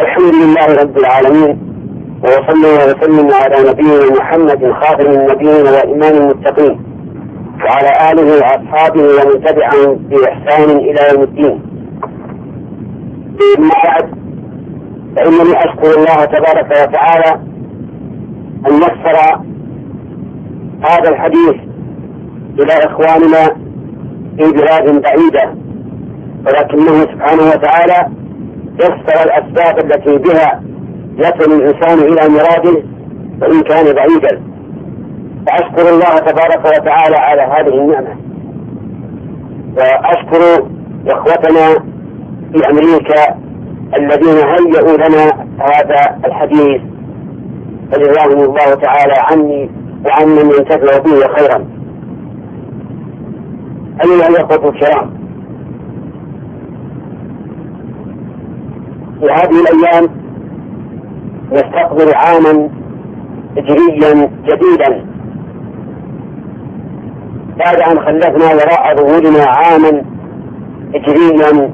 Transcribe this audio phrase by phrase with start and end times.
[0.00, 1.58] الحمد لله رب العالمين
[2.22, 6.80] وصلى وسلم على نبينا محمد خاتم النبيين وإمام المتقين
[7.64, 11.62] وعلى آله وأصحابه ومن تبعهم بإحسان إلى يوم الدين.
[13.58, 14.10] أما بعد
[15.16, 17.40] فإنني أشكر الله تبارك وتعالى
[18.68, 19.40] أن يسر
[20.88, 21.54] هذا الحديث
[22.58, 23.44] إلى إخواننا
[24.38, 25.54] في بلاد بعيدة
[26.46, 28.08] ولكنه سبحانه وتعالى
[28.80, 30.62] يسر الأسباب التي بها
[31.18, 32.82] يصل الإنسان إلى مراده
[33.42, 34.42] وإن كان بعيدا.
[35.46, 38.16] فأشكر الله تبارك وتعالى على هذه النعمة.
[39.76, 40.66] وأشكر
[41.08, 41.84] إخوتنا
[42.52, 43.36] في أمريكا
[43.96, 46.82] الذين هيئوا لنا هذا الحديث
[47.92, 49.70] فجزاهم الله تعالى عني
[50.06, 51.66] وعن من ينتفع به خيرا.
[54.04, 55.25] أيها الأخوة الكرام
[59.20, 60.08] في هذه الأيام
[61.52, 62.68] نستقبل عاما
[63.56, 65.06] هجريا جديدا.
[67.56, 70.02] بعد أن خلفنا وراء ظهورنا عاما
[70.94, 71.70] هجريا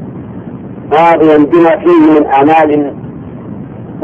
[0.92, 2.92] ماضيا بما فيه من أعمال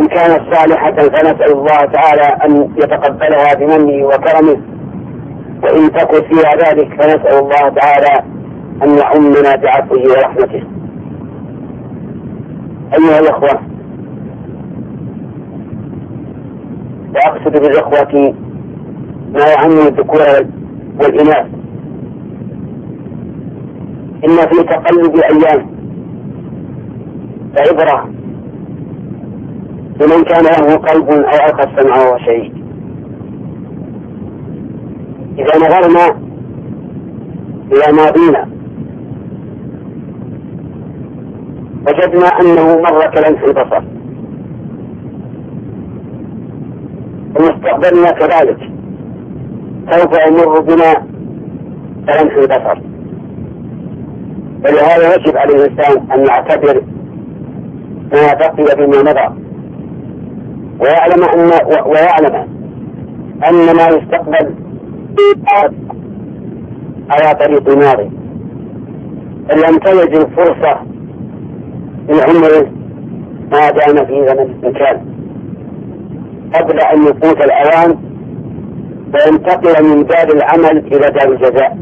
[0.01, 4.61] إن كانت صالحة فنسأل الله تعالى أن يتقبلها بمنه وكرمه.
[5.63, 8.23] وإن تكن فيها ذلك فنسأل الله تعالى
[8.83, 10.78] أن يعمنا بعفوه ورحمته.
[12.99, 13.61] أيها الأخوة.
[17.15, 18.35] وأقصد بالإخوة
[19.33, 20.21] ما يعم الذكور
[21.01, 21.47] والإناث.
[24.25, 25.67] إن في تقلب أيام
[27.61, 28.11] عبرة
[30.01, 32.53] لمن كان له قلب أو ألقى السمع وهو شهيد
[35.39, 36.07] إذا نظرنا
[37.73, 38.49] إلى ماضينا
[41.89, 43.83] وجدنا أنه مر كلمح البصر
[47.37, 48.59] ومستقبلنا كذلك.
[49.91, 50.95] سوف يمر بنا
[52.09, 52.79] كلمح البصر
[54.65, 56.83] ولهذا يجب على الإنسان أن يعتبر
[58.13, 59.49] ما بقي بما مضى.
[60.81, 61.51] ويعلم أن
[61.87, 62.49] ويعلم
[63.49, 64.55] أن ما يستقبل
[67.11, 68.11] على طريق الماضي
[69.79, 70.81] تجد الفرصة
[72.09, 72.71] في عمره
[73.53, 75.01] ما دام في زمن الإمكان
[76.55, 77.99] قبل أن يفوت الأوان
[79.15, 81.79] وينتقل من دار العمل إلى دار الجزاء.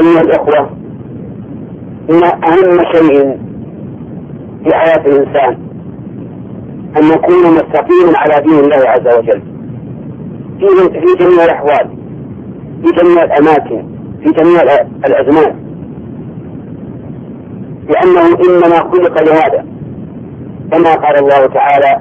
[0.00, 0.70] أيها الإخوة
[2.10, 3.38] إن أهم شيء
[4.64, 5.58] في حياة الإنسان
[6.96, 9.42] أن نكون مستقيما على دين الله عز وجل.
[10.92, 11.88] في جميع الأحوال
[12.84, 13.84] في جميع الأماكن
[14.22, 14.62] في جميع
[15.06, 15.65] الأزمان.
[17.88, 19.66] لأنه إنما خلق لهذا.
[20.72, 22.00] كما قال الله تعالى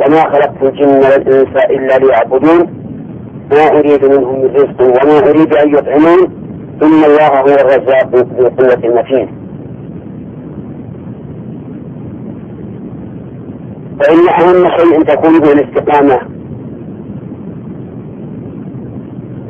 [0.00, 2.84] وما خلقت الجن والإنس إلا ليعبدون.
[3.52, 6.44] ما أريد منهم من رزق وما أريد أن يطعمون.
[6.82, 9.28] إن الله هو الرزاق ذو قوة المتين.
[14.00, 16.20] فإن أهم شيء تكون به الاستقامة.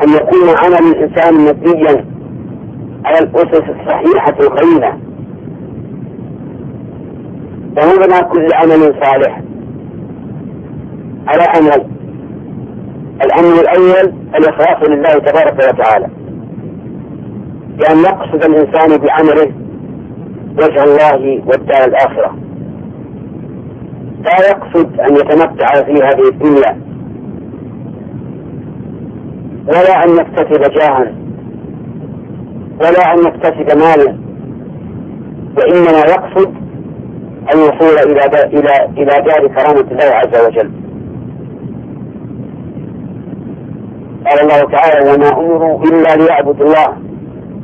[0.05, 2.05] أن يكون عمل الإنسان مبنيا
[3.05, 5.04] على الأسس الصحيحة القيمة.
[7.77, 9.41] وهو كل عمل صالح.
[11.29, 11.87] على أمر.
[13.25, 16.07] الأمر الأول الإخلاص لله تبارك وتعالى.
[17.79, 19.53] بأن يقصد الإنسان بعمله
[20.59, 22.37] وجه الله والدار الآخرة.
[24.25, 26.81] لا يقصد أن يتمتع في هذه الدنيا.
[29.67, 31.15] ولا أن يكتسب جاها.
[32.81, 34.19] ولا أن يكتسب مالا.
[35.57, 36.64] وإنما يقصد
[37.53, 40.71] الوصول إلى إلى إلى دار كرامة الله عز وجل.
[44.27, 46.97] قال الله تعالى: وما أمروا إلا ليعبدوا الله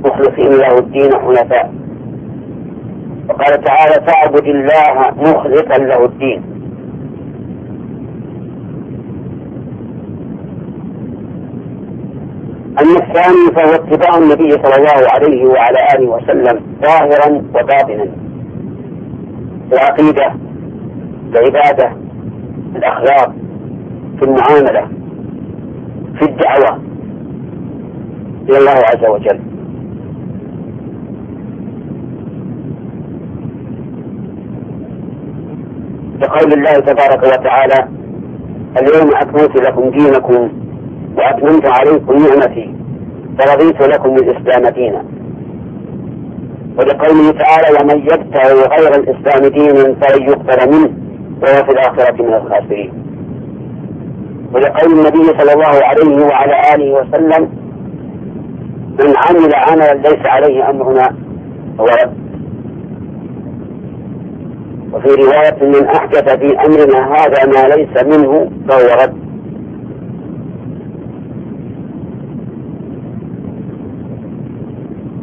[0.05, 1.73] مخلصين له الدين حنفاء.
[3.29, 6.43] وقال تعالى: فاعبد الله مخلصا له الدين.
[12.81, 18.07] أما الثاني فهو اتباع النبي صلى الله عليه وعلى آله وسلم ظاهرا وباطنا
[19.73, 20.35] العقيدة
[21.33, 21.93] العبادة
[22.77, 23.35] الأخلاق
[24.19, 24.89] في المعاملة
[26.19, 26.81] في الدعوة.
[28.49, 29.41] إلى الله عز وجل.
[36.21, 37.89] بقول الله تبارك وتعالى
[38.81, 40.51] اليوم أكملت لكم دينكم
[41.17, 42.75] وأتممت عليكم نعمتي
[43.41, 45.20] ورضيت لكم الإسلام دينا.
[46.79, 50.91] ولقوله تعالى ومن يبتغي غير الإسلام دينا فلن يقبل منه
[51.43, 52.93] وهو في الآخرة من الخاسرين.
[54.55, 57.51] ولقول النبي صلى الله عليه وعلى آله وسلم
[59.01, 61.17] من عمل عملا ليس عليه أمرنا
[61.79, 62.15] فهو رد.
[64.93, 69.20] وفي رواية من أحدث في أمرنا هذا ما ليس منه فهو رد.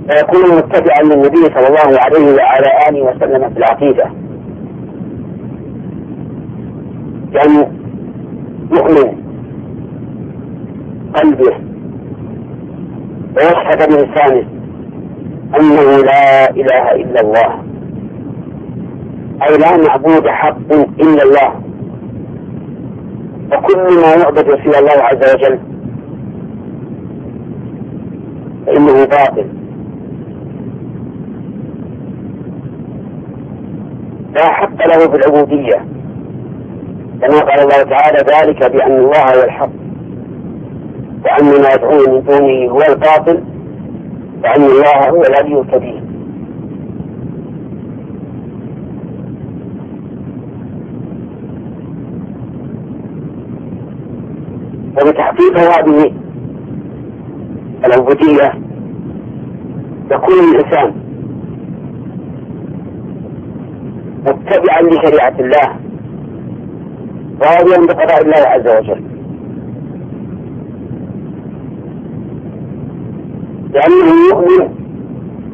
[0.09, 4.05] فيكون متبعا للنبي صلى الله عليه وعلى آله وسلم في العقيدة.
[7.31, 7.67] يعني
[8.71, 9.23] يؤمن
[11.15, 11.57] قلبه
[13.35, 14.47] ويشهد بلسانه
[15.59, 17.63] أنه لا إله إلا الله.
[19.43, 20.71] أي لا معبود حق
[21.01, 21.61] إلا الله.
[23.53, 25.59] وكل ما يعبد سوى الله عز وجل
[28.65, 29.66] فإنه باطل.
[34.37, 35.85] لا حق له في العبودية.
[37.21, 39.69] كما قال الله تعالى ذلك بأن الله هو الحق.
[41.25, 43.43] وأن ما يدعون من دونه هو الباطل
[44.43, 46.03] وأن الله هو الذي الكبير.
[55.01, 56.13] وبتحقيق هذه
[57.85, 58.53] العبودية
[60.11, 61.06] يكون الإنسان
[64.27, 65.75] متبعا لشريعة الله
[67.41, 69.01] راضيا بقضاء الله عز وجل.
[73.73, 74.69] لأنه يؤمن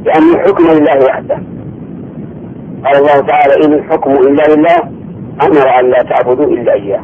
[0.03, 1.39] بأن الحكم لله وحده.
[2.85, 4.79] قال الله تعالى إن الحكم إلا لله
[5.43, 7.03] أمر أن لا تعبدوا إلا إياه.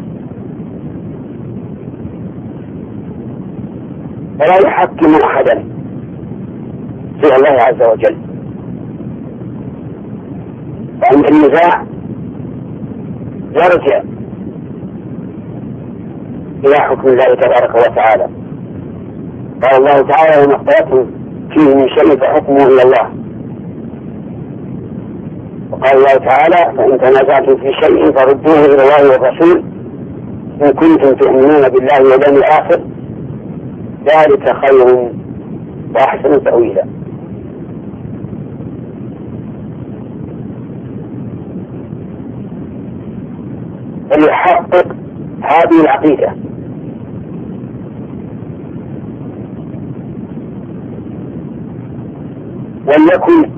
[4.39, 5.66] ولا يحكم أحدا
[7.21, 8.28] سوى الله عز وجل.
[11.11, 11.85] وعند النزاع
[13.51, 14.01] يرجع
[16.65, 18.27] إلى حكم الله تبارك وتعالى.
[19.63, 21.06] قال الله تعالى وما اختلفتم
[21.50, 23.09] فيه من شيء فحكمه إلى الله.
[25.71, 29.63] وقال الله تعالى فإن تنازعتم في شيء فردوه إلى الله والرسول
[30.61, 32.81] إن كنتم تؤمنون بالله واليوم الآخر
[34.06, 35.09] ذلك خير
[35.95, 36.98] وأحسن تأويلا.
[44.11, 44.88] وليحقق
[45.41, 46.33] هذه العقيدة.
[52.88, 53.50] وليكن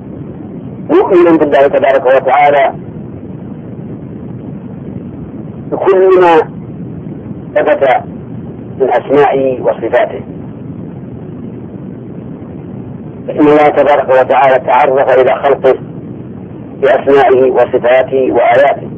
[0.90, 2.74] مؤمنا بالله تبارك وتعالى
[5.70, 6.36] بكل ما
[7.54, 7.88] ثبت
[8.80, 10.20] من أسمائه وصفاته.
[13.26, 15.74] فإن الله تبارك وتعالى تعرف إلى خلقه
[16.82, 18.91] بأسمائه وصفاته وآياته.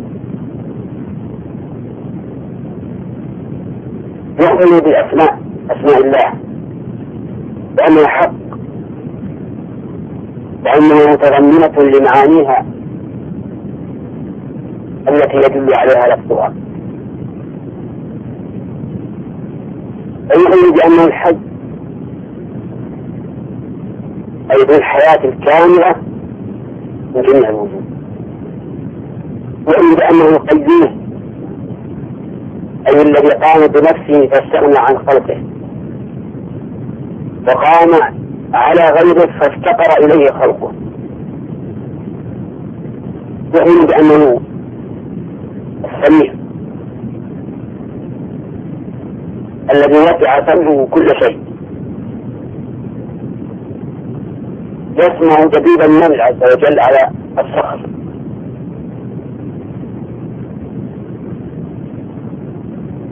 [4.41, 5.39] يؤمن بأسماء
[5.71, 6.35] أسماء الله.
[7.79, 8.33] وأنها حق.
[10.65, 12.67] وأنها متضمنة لمعانيها
[15.09, 16.55] التي يدل عليها لفظها.
[20.37, 21.37] ويؤمن بأنه الحج
[24.51, 25.95] أي ذو الحياة الكاملة
[27.15, 27.85] من جميع الوجود
[29.69, 31.04] يؤمن بأنه قيوم
[32.89, 35.43] أي الذي قام بنفسه فاستغنى عن خلقه.
[37.49, 38.15] وقام
[38.55, 40.73] على غيره فافتقر إليه خلقه.
[43.55, 44.41] يؤمن بأنه
[45.85, 46.35] السميع
[49.73, 51.39] الذي وسع سمعه كل شيء.
[54.97, 57.94] يسمع دبيب النمل عز وجل على الصخر.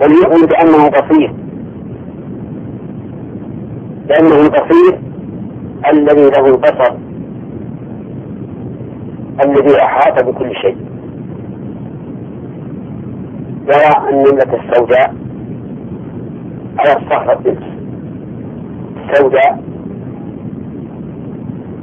[0.03, 1.35] وليؤمن بأنه بصير.
[4.09, 5.01] لأنه البصير
[5.93, 6.95] الذي له البصر.
[9.45, 10.77] الذي أحاط بكل شيء.
[13.67, 15.15] يرى النملة السوداء
[16.79, 17.57] على الصخرة
[19.11, 19.63] السوداء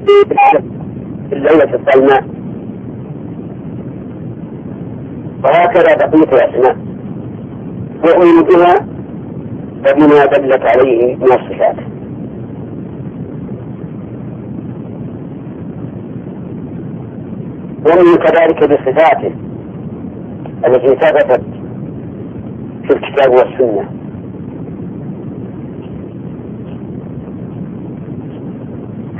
[0.06, 2.24] في الليلة الظلماء
[5.44, 6.89] وهكذا بقية الأسماء.
[8.06, 8.76] يؤمن بها
[9.86, 11.76] فبما دلت عليه من الصفات.
[17.88, 19.32] يؤمن كذلك بصفاته
[20.66, 21.42] التي ثبتت
[22.84, 23.90] في الكتاب والسنة.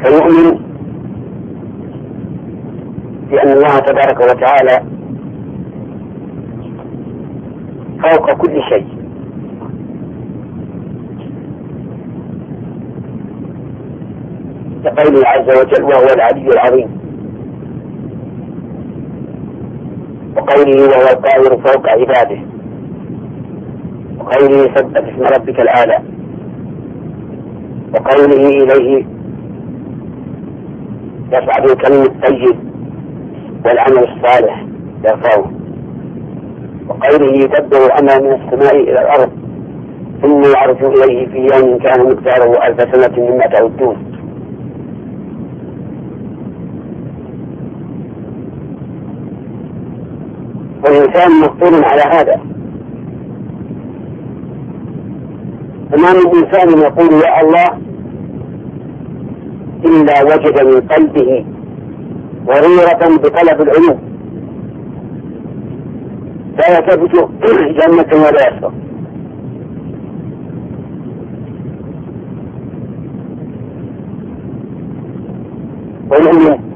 [0.04, 0.60] فيؤمن
[3.32, 4.99] بأن الله تبارك وتعالى
[8.04, 8.88] فوق كل شيء.
[14.84, 17.00] كقوله عز وجل وهو العلي العظيم.
[20.38, 22.40] وقوله وهو القاهر فوق عباده.
[24.20, 26.00] وقوله سبح اسم ربك الأعلى.
[27.94, 29.06] وقوله إليه
[31.32, 32.58] يصعد الكلم الطيب
[33.66, 34.66] والعمل الصالح
[35.06, 35.59] يرفعه.
[36.90, 39.30] وقوله يدبر الأمر من السماء إلى الأرض
[40.22, 43.98] ثم يعرج إليه في يوم كان مقداره ألف سنة مما تعدون.
[50.84, 52.40] والإنسان مفطور على هذا.
[55.92, 57.68] فما من إنسان يقول يا الله
[59.86, 61.46] إلا وجد من قلبه
[62.46, 64.09] ضرورة بطلب العلوم.
[66.60, 67.12] لا يثبت
[67.80, 68.72] جنة ولا يسر
[76.10, 76.70] والعلم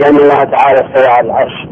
[0.00, 1.68] لأن الله تعالى على العرش.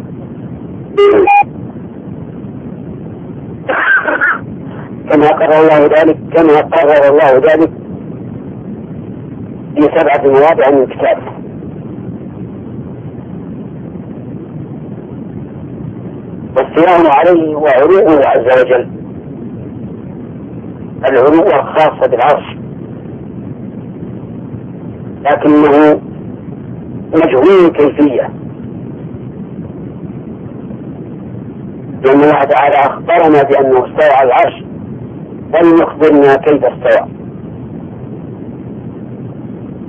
[5.10, 7.70] كما قرر الله ذلك كما قرر الله ذلك
[9.74, 11.43] في سبعة مواضع من كتابه.
[16.76, 18.88] واستواء عليه هو علوه عز وجل.
[21.08, 22.56] العلو الخاصة بالعرش.
[25.22, 26.00] لكنه
[27.14, 28.30] مجهول الكيفية.
[32.04, 34.64] لأن الله تعالى أخبرنا بأنه استوى على العرش.
[35.54, 37.08] ولم يخبرنا كيف استوى.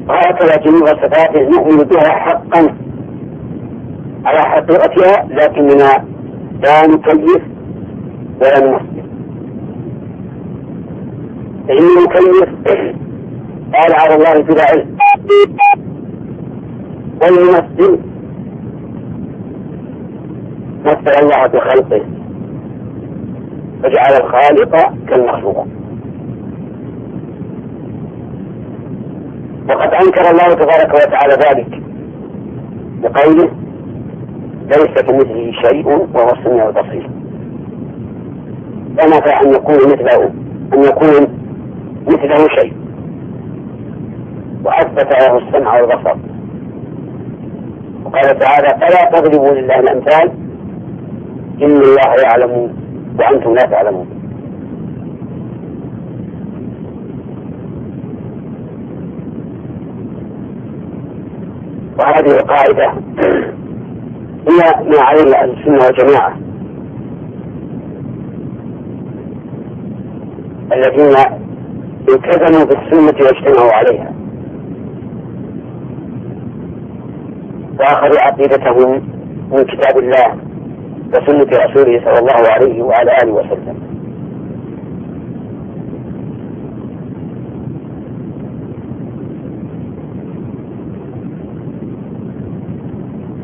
[0.09, 2.75] وهكذا جميع صفاته نؤمن بها حقا.
[4.25, 6.14] على حقيقتها لكننا
[6.63, 7.41] لا نكيف
[8.41, 8.95] ولا نمثل
[11.67, 12.49] فإن المكيف
[13.73, 14.97] قال على الله بلا علم.
[17.21, 17.99] والممثل
[20.85, 22.05] مثل الله بخلقه.
[23.83, 25.67] وجعل الخالق كالمخلوق.
[29.69, 31.81] وقد أنكر الله تبارك وتعالى ذلك
[33.01, 33.49] بقوله
[34.65, 37.09] ليس كمثله شيء وهو السميع البصير.
[38.97, 40.29] فنفى أن يكون مثله
[40.73, 41.27] أن يكون
[42.07, 42.73] مثله شيء؟
[44.63, 46.17] وأثبت له السمع والبصر.
[48.05, 50.31] وقال تعالى فلا تضربوا لله الأمثال.
[51.61, 52.73] إن الله يعلم
[53.19, 54.07] وأنتم لا تعلمون.
[61.99, 62.93] وهذه القاعدة
[64.47, 66.37] هي ما عليه أهل السنة والجماعة
[70.73, 71.15] الذين
[72.09, 74.11] التزموا بالسنة واجتمعوا عليها.
[77.79, 79.01] وأخذوا عقيدتهم
[79.51, 80.37] من كتاب الله
[81.09, 83.75] وسنة رسوله صلى الله عليه وعلى آله وسلم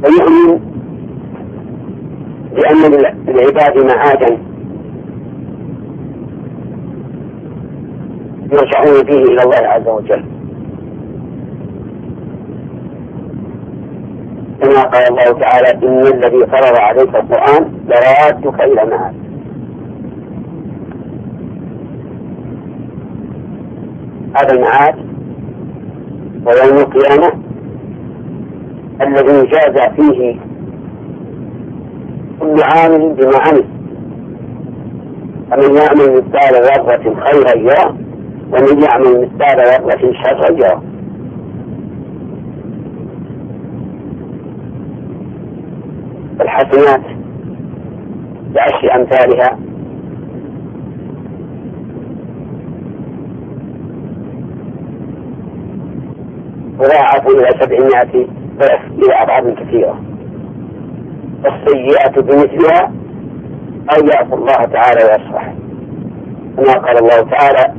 [0.03, 0.60] ويؤمن
[2.55, 2.91] بأن
[3.62, 4.38] للعباد معادا
[8.51, 10.24] يرجعون فيه إلى الله عز وجل.
[14.62, 19.15] كما قال الله تعالى إن الذي فرض عليك القرآن لرادك إلى معاد
[24.36, 24.96] هذا المعاد
[26.46, 27.32] ويوم القيامة
[29.01, 30.39] الذي جاز فيه
[32.51, 33.63] كل عامل بما عمل.
[35.51, 37.96] فمن يعمل مثقال ذرة خيرا يرى
[38.51, 40.81] ومن يعمل مثقال ذرة شرا يرى.
[46.41, 47.01] الحسنات
[48.53, 49.60] بعشر أمثالها.
[56.79, 58.27] مضاعف إلى سبعمائة
[58.60, 60.11] ضعف إلى أضعاف كثيرة.
[61.45, 62.91] السيئة بمثلها
[63.95, 65.53] أو يعفو الله تعالى ويصفح
[66.57, 67.74] كما قال الله تعالى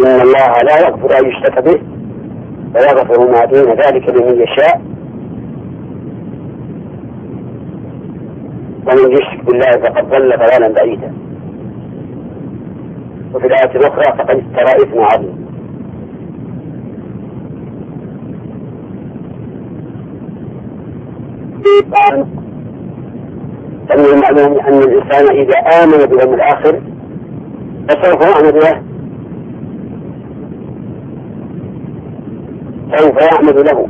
[0.00, 1.80] إن الله لا يغفر أن يشرك به
[2.74, 4.80] ويغفر ما دون ذلك لمن يشاء.
[8.86, 11.12] ومن يشرك بالله فقد ضل ضلالا بعيدا.
[13.34, 15.40] وفي الآية الأخرى فقد افترى إثما عظيما
[24.40, 26.80] فمن المعلوم أن الإنسان إذا آمن باليوم الآخر
[27.88, 28.82] فسوف يعمل له.
[32.96, 33.88] سوف يعمل له.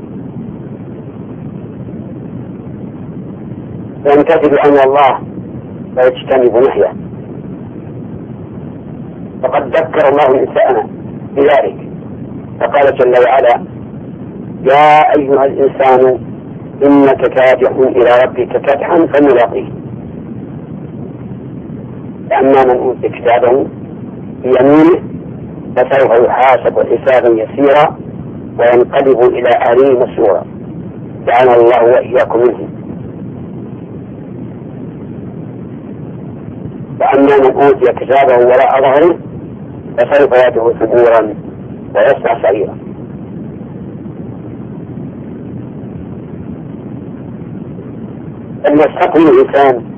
[4.06, 5.18] ويمتثل أمر الله
[5.96, 6.92] ويجتنب نهيه
[9.42, 10.88] فقد ذكر الله الإنسان
[11.36, 11.76] بذلك.
[12.60, 13.64] فقال جل وعلا
[14.62, 16.18] يا أيها الإنسان
[16.84, 19.79] إنك كادح إلى ربك كدحا فملاقيه.
[22.30, 23.66] فأما من أوتي كتابه
[24.42, 25.02] بيمينه
[25.76, 27.96] فسوف يحاسب حسابا يسيرا
[28.58, 30.44] وينقلب إلى أهله مسرورا
[31.26, 32.70] جعلنا الله وإياكم منهم
[37.00, 39.18] وأما من أوتي كتابه وراء ظهره
[39.98, 41.34] فسوف يدعو ثبورا
[41.94, 42.76] ويسعى سعيرا.
[48.68, 49.89] أن يستقبل الإنسان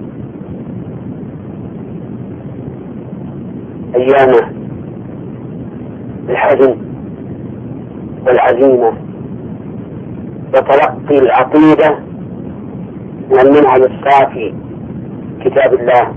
[4.02, 4.52] أيامه
[6.28, 6.76] الحزن
[8.26, 8.92] والعزيمة.
[10.54, 11.98] وتلقي العقيدة
[13.30, 14.54] من المنهج الصافي
[15.44, 16.14] كتاب الله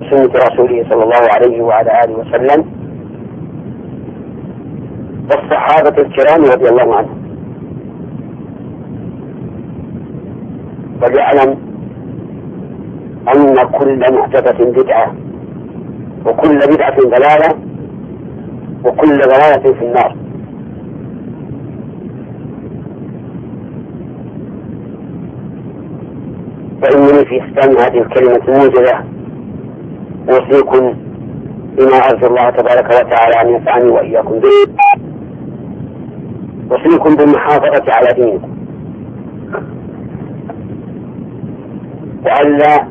[0.00, 2.64] وسنة رسوله صلى الله عليه وعلى آله وسلم.
[5.30, 7.24] والصحابة الكرام رضي الله عنهم.
[11.02, 11.56] وليعلم
[13.34, 15.23] أن كل محدثة بدعة.
[16.26, 17.58] وكل بدعة ضلالة
[18.84, 20.16] وكل ضلالة في النار.
[26.82, 29.04] فإنني في إسلام هذه الكلمة الموجزة
[30.30, 30.94] أوصيكم
[31.78, 34.48] بما أرجو الله تبارك وتعالى أن ينفعني وإياكم به.
[36.72, 38.54] أوصيكم بالمحافظة على دينكم.
[42.24, 42.88] وألا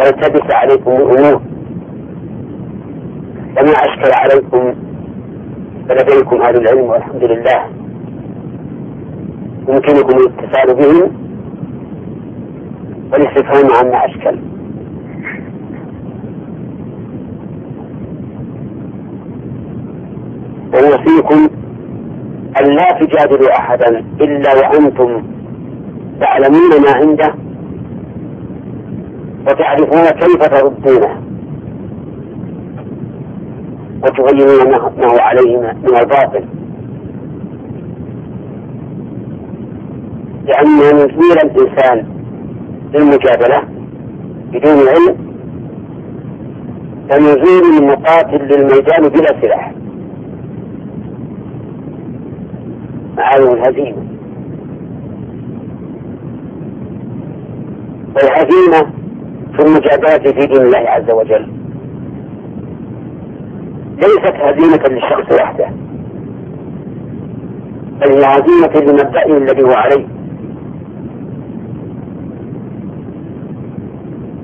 [0.00, 1.40] تلتبس عليكم الأمور
[3.60, 4.74] وما أشكل عليكم
[5.88, 7.62] فلديكم أهل العلم والحمد لله.
[9.68, 11.10] يمكنكم الاتصال بهم
[13.12, 14.38] والاستفهام عما أشكل.
[20.74, 21.48] وأوصيكم
[22.60, 25.22] أن لا تجادلوا أحدا إلا وأنتم
[26.20, 27.34] تعلمون ما عنده
[29.48, 31.25] وتعرفون كيف تردونه.
[34.06, 36.44] وتبينون ما هو عليه من الباطل
[40.46, 42.06] لأن نزول الإنسان
[42.94, 43.62] للمجادلة
[44.52, 45.26] بدون علم
[47.10, 49.72] كنزول المقاتل للميدان بلا سلاح.
[53.16, 54.06] معالم الهزيمة.
[58.16, 58.90] والهزيمة
[59.56, 61.55] في المجادلة في دين الله عز وجل.
[63.96, 65.66] ليست هزيمة للشخص وحده.
[68.00, 70.06] بل هي هزيمة لمبدئه الذي هو عليه.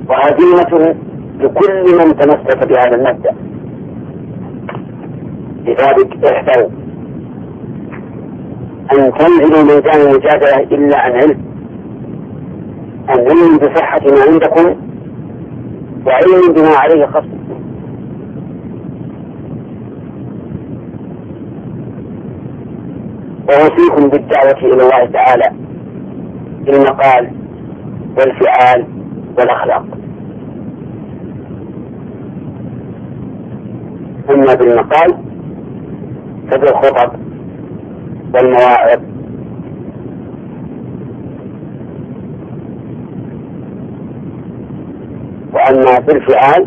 [0.08, 0.94] وهزيمة
[1.40, 3.34] لكل من تمسك بهذا المبدأ.
[5.64, 6.70] لذلك احذروا
[8.92, 11.42] أن تنزلوا ميدان المجادلة إلا عن علم.
[13.08, 14.76] عن علم بصحة ما عندكم
[16.06, 17.41] وعلم بما عليه خصم
[23.52, 25.52] وأوصيكم بالدعوة إلى الله تعالى
[26.64, 27.30] بالمقال
[28.18, 28.86] والفعال
[29.38, 29.84] والأخلاق.
[34.30, 35.14] أما بالمقال
[36.50, 37.12] فبالخطب
[38.34, 39.00] والمواعظ.
[45.54, 46.66] وأما بالفعال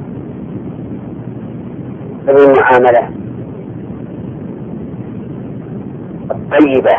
[2.28, 3.25] فبالمعاملة
[6.56, 6.98] الطيبة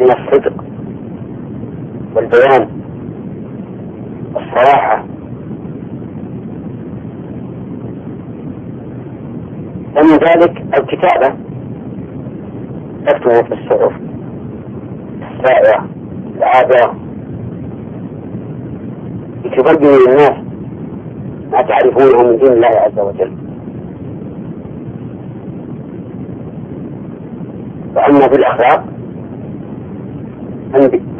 [0.00, 0.64] من الصدق
[2.14, 2.68] والبيان
[4.34, 5.04] والصراحة.
[9.96, 11.36] ومن ذلك الكتابة
[13.06, 13.92] تكتب في الصحف
[15.32, 15.88] السائرة
[16.36, 16.94] العابرة
[19.44, 20.44] لتبين للناس
[21.52, 23.43] ما تعرفونه من دين الله عز وجل.
[27.96, 28.84] وأما في الأخلاق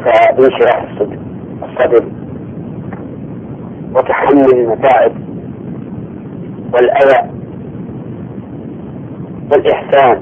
[0.05, 1.17] فبانشراح الصدر
[1.63, 2.05] الصدر
[3.95, 5.11] وتحمل المتاعب
[6.73, 7.29] والأذى
[9.51, 10.21] والإحسان.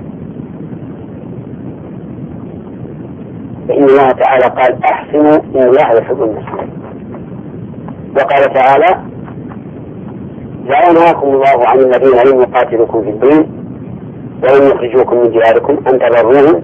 [3.67, 6.19] فإن الله تعالى قال أحسنوا إن الله يحب
[8.15, 9.01] وقال تعالى
[10.65, 13.62] لا ينهاكم الله عن الذين لم يقاتلوكم في الدين
[14.43, 15.73] ولم يخرجوكم من دياركم.
[15.73, 16.61] أن تبروهم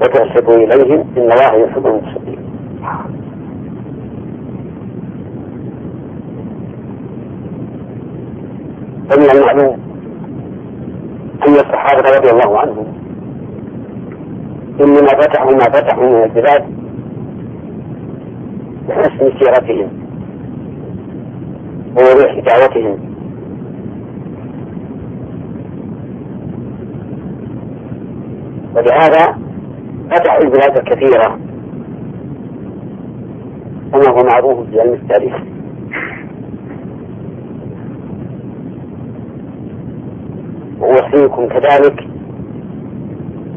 [0.00, 1.04] وتقسطوا إليهم.
[1.16, 2.38] إن الله يحب المقسطين
[9.12, 9.78] ومن المعلوم
[11.48, 12.86] أن الصحابة رضي الله عنهم
[14.80, 16.64] إنما فتحوا ما فتحوا من البلاد
[18.88, 19.88] بحسن سيرتهم
[21.96, 23.15] ووضوح دعوتهم
[28.76, 29.38] ولهذا
[30.10, 31.38] فتحوا البلاد الكثيرة
[33.92, 35.34] كما هو معروف في علم التاريخ.
[40.80, 42.06] وأوصيكم كذلك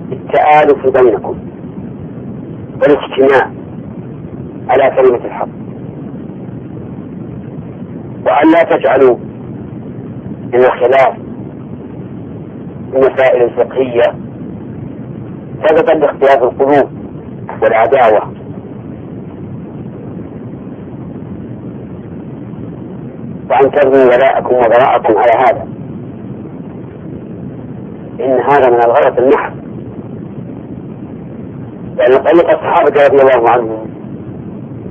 [0.10, 1.38] بالتآلف بينكم
[2.82, 3.52] والاجتماع
[4.70, 5.50] على كلمة الحق.
[8.26, 9.18] وأن لا تجعلوا
[10.54, 11.18] من الخلاف
[12.94, 14.19] المسائل الفقهية
[15.68, 16.90] سببا لاختلاف القلوب
[17.62, 18.34] والعداوة
[23.50, 25.68] وأن تبنوا ولاءكم وبراءكم على هذا.
[28.20, 29.54] إن هذا من الغلط المحض
[31.98, 33.90] لأن طريق الصحابة رضي الله عنهم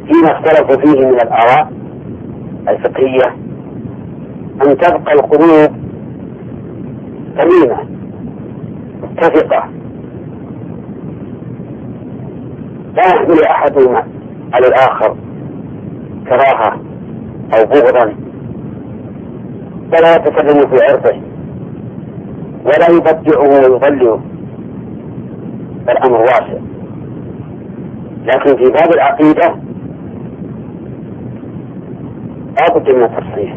[0.07, 1.73] فيما اختلفوا فيه من الآراء
[2.69, 3.37] الفقهية
[4.67, 5.71] أن تبقى القلوب
[7.39, 7.79] سليمة
[9.03, 9.69] متفقة.
[12.99, 14.07] لا يحمل أحدهما
[14.55, 15.17] على الآخر
[16.29, 16.81] كراهة
[17.55, 18.15] أو بغضا
[19.93, 21.21] ولا يتكلم في عرضه
[22.65, 24.21] ولا يبدعه ويضلله
[25.87, 26.59] فالأمر واسع.
[28.25, 29.55] لكن في باب العقيدة
[32.61, 33.57] لا بد من التصحيح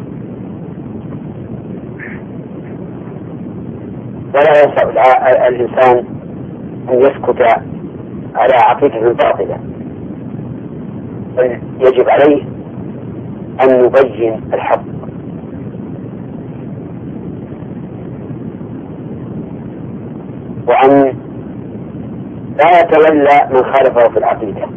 [4.35, 6.05] ولا يسع الإنسان
[6.89, 7.41] أن يسكت
[8.35, 9.57] على عقيدة باطلة
[11.79, 12.43] يجب عليه
[13.63, 14.81] أن يبين الحق.
[20.67, 21.13] وأن
[22.57, 24.67] لا يتولى من خالفه في العقيدة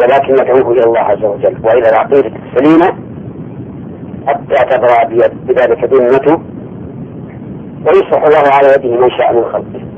[0.00, 2.96] ولكن يدعوه إلى الله عز وجل وإلى العقيدة السليمة
[4.26, 5.04] حتى تبرأ
[5.46, 6.42] بذلك ذمته
[7.86, 9.93] ويصلح الله على يده من شاء من خلقه.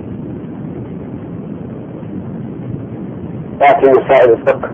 [3.61, 4.71] لكن مسائل الفقه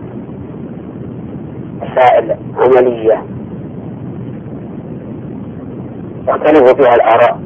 [1.81, 3.23] مسائل عملية.
[6.27, 7.39] يختلف فيها الآراء.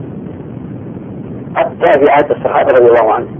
[1.55, 3.37] حتى في عهد الصحابة رضي الله عنهم.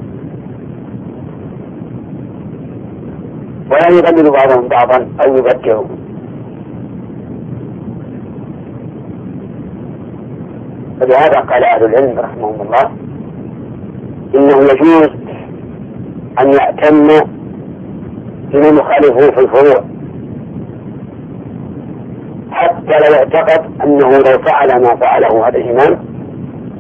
[3.72, 5.86] ولا يقلل بعضهم بعضا أو يبدعوا
[11.02, 12.92] فلهذا قال أهل العلم رحمهم الله
[14.36, 15.10] إنه يجوز
[16.40, 17.37] أن يأتم
[18.52, 19.84] بمن يخالفه في الفروع.
[22.52, 26.00] حتى لو اعتقد أنه لو فعل ما فعله هذا الإمام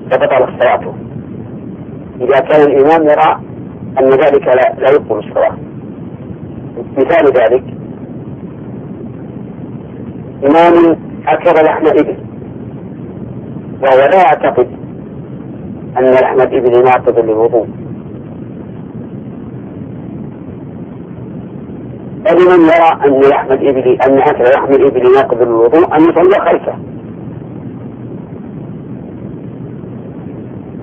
[0.06, 0.94] لبطل صلاته.
[2.22, 3.40] إذا كان الإمام يرى
[4.00, 5.58] أن ذلك لا يبطل الصلاة.
[6.98, 7.64] مثال ذلك.
[10.46, 12.18] إمام أكل لحم إبل.
[13.82, 14.68] وهو لا يعتقد
[15.98, 17.68] أن لحم الإبل ناقض للوضوء.
[22.28, 26.78] فلمن يرى أن لحم الإبل أن أكل لحم الإبل ناقض للوضوء أن يصلي خلفه.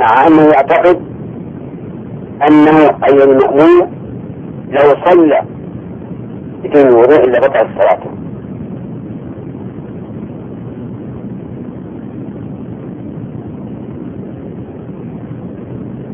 [0.00, 1.00] مع أنه يعتقد
[2.48, 3.92] أنه أي المأموم
[4.70, 5.42] لو صلى
[6.64, 8.00] بدون وضوء إلا بطل الصلاة.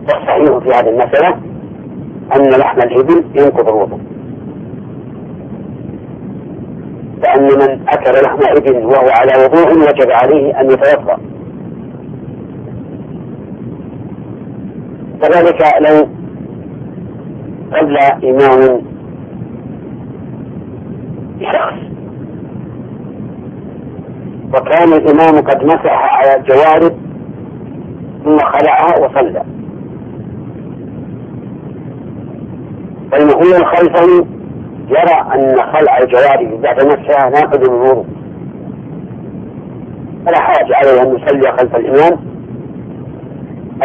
[0.02, 1.28] والصحيح في هذه المسألة
[2.36, 4.09] أن لحم الإبل ينقض الوضوء.
[7.30, 11.18] لأن من أكل لحم إبل وهو على وضوء وجب عليه أن يتوضأ.
[15.22, 16.08] كذلك لو
[17.72, 18.82] قبل إمام
[21.40, 21.74] بشخص
[24.54, 26.96] وكان الإمام قد مسح على الجوارب
[28.24, 29.42] ثم خلعها وصلى.
[33.12, 34.39] فالمؤمن خلفه
[34.90, 38.06] يرى أن خلع الجواري ذات نفسها ناقض للوضوء
[40.26, 42.18] فلا حرج عليه أن يصلي خلف الإمام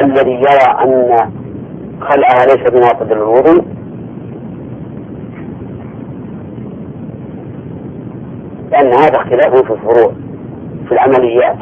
[0.04, 1.18] الذي يرى أن
[2.02, 3.66] خلعها ليس بناقض للوضوء
[8.72, 10.14] لأن هذا اختلاف في الفروع
[10.86, 11.58] في العمليات.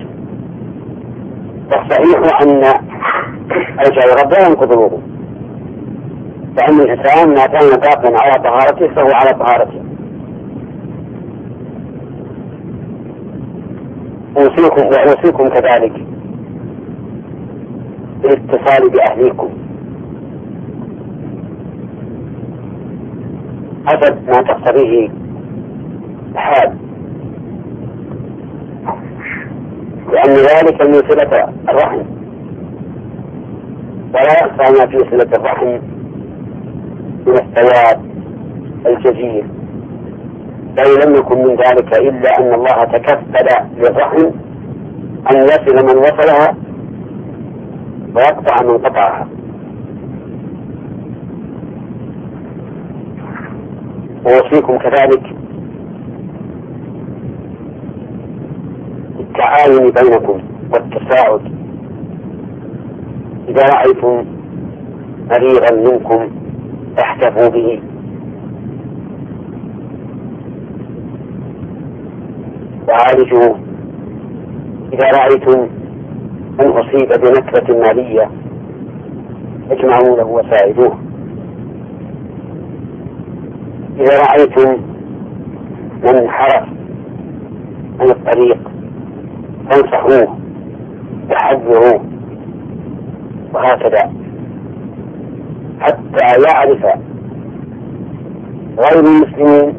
[1.72, 2.64] والصحيح أن
[3.80, 5.02] الجواري لا ينقض الوضوء.
[6.58, 9.82] فأن الإنسان ما كان باقيا على طهارته فهو على طهارته.
[14.38, 15.94] أوصيكم وأوصيكم كذلك
[18.22, 19.50] بالاتصال بأهليكم.
[23.86, 25.10] حسب ما تقتضيه
[26.32, 26.78] الحال.
[30.12, 32.02] لأن ذلك من صلة الرحم.
[34.14, 35.93] ولا يخفى ما في صلة الرحم
[37.28, 38.02] من الثواب
[38.86, 39.48] الجزيل.
[40.78, 44.26] بل لم يكن من ذلك إلا أن الله تكفل للرحم
[45.32, 46.56] أن يصل من وصلها
[48.16, 49.28] ويقطع من قطعها.
[54.26, 55.24] وأوصيكم كذلك
[59.18, 60.42] بالتعاون بينكم
[60.74, 61.42] والتساعد.
[63.48, 64.26] إذا رأيتم
[65.30, 66.43] مريضا منكم
[67.00, 67.82] احتفوا به.
[72.88, 73.60] وعالجوه
[74.94, 75.68] إذا رأيتم
[76.60, 78.30] من أصيب بنكبة مالية
[79.72, 80.98] اجمعوا له وساعدوه.
[84.00, 84.82] إذا رأيتم
[86.04, 86.68] من انحرف
[88.00, 88.72] عن الطريق
[89.70, 90.38] فانصحوه
[91.32, 92.02] وحذروه
[93.54, 94.23] وهكذا.
[95.84, 96.86] حتى يعرف
[98.78, 99.74] غير المسلمين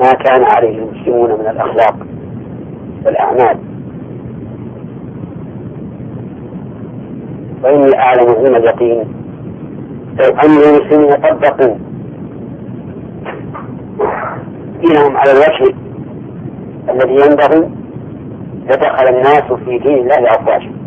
[0.00, 1.96] ما كان عليه المسلمون من الأخلاق
[3.06, 3.58] والأعمال.
[7.64, 9.04] وإني أعلم علم اليقين.
[10.18, 11.76] لو أن المسلمين طبقوا
[14.80, 15.74] دينهم على الوجه
[16.90, 17.70] الذي ينبغي
[18.66, 20.81] لدخل الناس في دين الله أفواجا.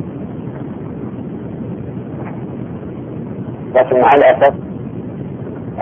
[3.76, 4.54] لكن مع الأسف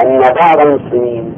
[0.04, 1.34] أن بعض المسلمين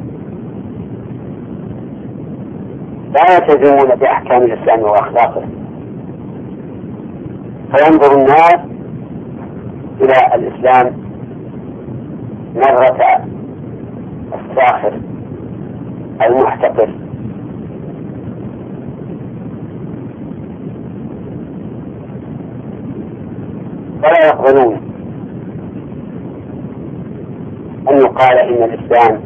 [3.12, 5.42] لا يلتزمون بأحكام الإسلام وأخلاقه.
[7.72, 8.58] فينظر الناس
[10.00, 10.92] إلى الإسلام
[12.56, 13.24] نظرة
[14.34, 15.00] الساخر
[16.22, 16.90] المحتقر.
[24.02, 24.85] ولا يقبلون.
[27.96, 29.20] أن يقال إن الإسلام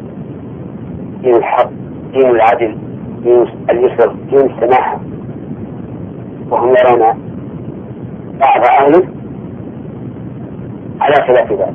[1.21, 1.69] دين الحق
[2.13, 2.77] دين العدل
[3.23, 4.99] دين اليسر دين السماحة.
[6.49, 6.99] وهم يرون
[8.39, 9.07] بعض أهله
[11.01, 11.73] على خلاف ذلك.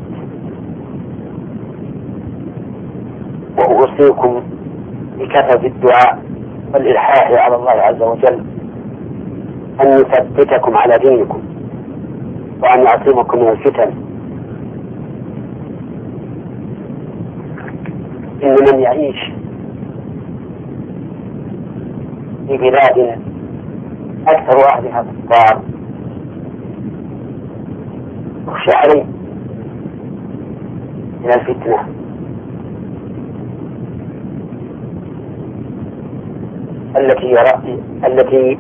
[3.59, 4.43] وأوصيكم
[5.19, 6.23] بكثرة الدعاء
[6.75, 8.45] والإلحاح على الله عز وجل
[9.85, 11.43] أن يثبتكم على دينكم
[12.63, 14.06] وأن يعصمكم من الفتن.
[18.47, 19.33] إن من يعيش
[22.47, 23.19] في بلاد
[24.29, 25.63] أكثر أهلها كفار.
[28.49, 29.05] يخشى عليه
[31.25, 31.89] من الفتنة.
[36.97, 38.59] التي يرى التي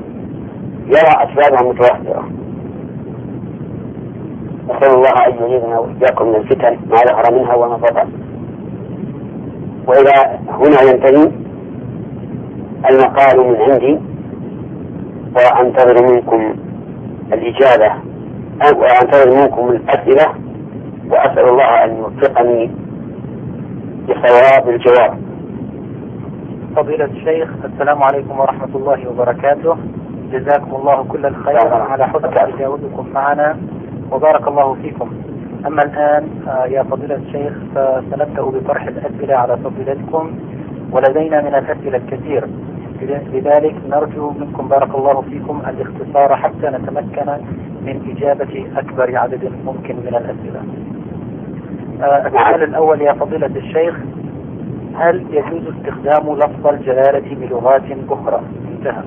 [0.86, 2.30] يرى أسبابها متوفرة.
[4.64, 8.25] نسأل الله أن يعيذنا وإياكم من الفتن ما ظهر منها وما بطن.
[9.86, 11.30] وإلى هنا ينتهي
[12.90, 14.00] المقال من عندي
[15.36, 16.54] وأنتظر منكم
[17.32, 17.92] الإجابة
[18.62, 20.34] وأنتظر منكم الأسئلة
[21.10, 22.70] وأسأل الله أن يوفقني
[24.08, 25.18] بصواب الجواب.
[26.76, 29.76] فضيلة الشيخ السلام عليكم ورحمة الله وبركاته.
[30.32, 31.74] جزاكم الله كل الخير.
[31.74, 33.56] على حسن تجاوبكم معنا.
[34.12, 35.10] وبارك الله فيكم.
[35.66, 36.24] أما الآن
[36.70, 40.30] يا فضيلة الشيخ فسنبدأ بطرح الأسئلة على فضيلتكم
[40.92, 42.44] ولدينا من الأسئلة الكثير.
[43.32, 47.26] لذلك نرجو منكم بارك الله فيكم الاختصار حتى نتمكن
[47.86, 50.62] من إجابة أكبر عدد ممكن من الأسئلة.
[52.26, 53.96] السؤال الأول يا فضيلة الشيخ
[54.94, 58.40] هل يجوز استخدام لفظ الجلالة بلغات أخرى؟
[58.72, 59.02] انتهى.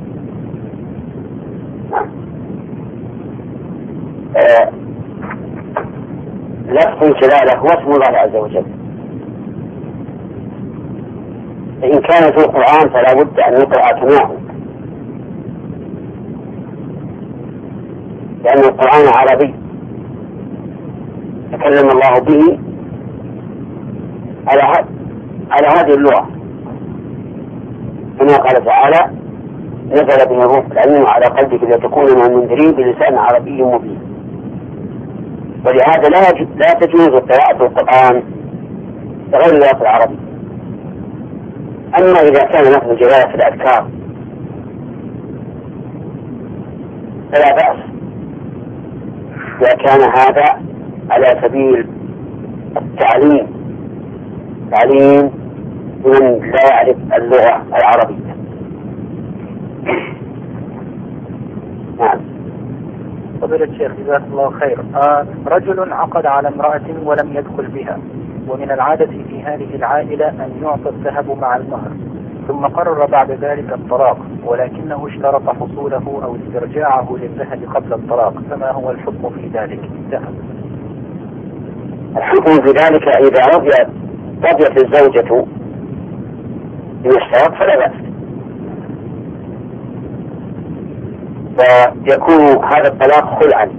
[4.37, 4.69] آه
[6.69, 8.65] لفظ الجلالة هو اسم الله عز وجل.
[11.81, 14.35] فإن كان في القرآن فلا بد أن يقرأ كما هو
[18.43, 19.55] لأن القرآن عربي.
[21.51, 22.59] تكلم الله به
[24.47, 24.85] على
[25.51, 26.29] على هذه اللغة.
[28.19, 29.11] كما قال تعالى
[29.91, 34.08] نزل به الروح العلم على قلبك لتكون من المنذرين بلسان عربي مبين.
[35.65, 38.23] ولهذا لا لا تجوز قراءة القرآن
[39.31, 40.29] بغير اللغة العربية
[41.99, 43.87] أما إذا كان لفظ الجلالة في الأذكار
[47.33, 47.77] فلا بأس.
[49.61, 50.61] إذا كان هذا
[51.09, 51.87] على سبيل
[52.77, 53.47] التعليم
[54.71, 55.31] تعليم
[56.05, 58.35] لمن لا يعرف اللغة العربية
[61.99, 62.19] نعم
[63.49, 64.79] فضيلة الشيخ جزاك الله خير.
[64.95, 67.97] آه رجل عقد على امرأة ولم يدخل بها
[68.47, 71.91] ومن العادة في هذه العائلة أن يعطى الذهب مع المهر
[72.47, 78.91] ثم قرر بعد ذلك الطلاق ولكنه اشترط حصوله أو استرجاعه للذهب قبل الطلاق فما هو
[78.91, 80.29] الحكم في ذلك؟ انتهى.
[82.17, 83.87] الحكم في ذلك إذا رضيت
[84.51, 85.45] رضيت الزوجة
[87.03, 88.08] بما اشترط فلا بأس.
[91.59, 93.69] ويكون هذا الطلاق خلعا.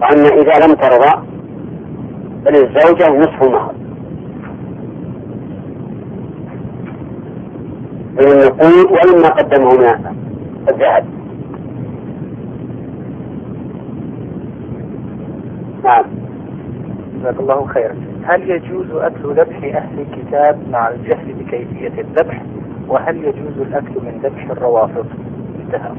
[0.00, 1.26] وأما إذا لم ترضى
[2.44, 3.74] فللزوجة نصف المهر
[8.12, 10.14] من النقود ومما قدمه من
[10.70, 11.04] الذهب.
[15.84, 16.04] نعم.
[17.20, 17.94] جزاك الله خيرا.
[18.24, 22.42] هل يجوز أكل ذبح أهل الكتاب مع الجهل بكيفية الذبح
[22.92, 25.06] وهل يجوز الأكل من ذبح الروافض؟
[25.64, 25.90] انتهى.